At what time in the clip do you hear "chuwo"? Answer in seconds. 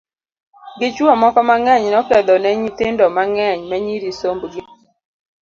0.95-1.13